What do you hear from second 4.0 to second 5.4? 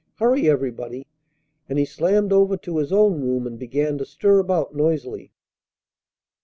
stir about noisily.